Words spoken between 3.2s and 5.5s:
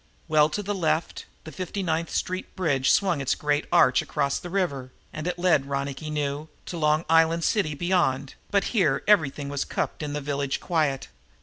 its great arch across the river, and it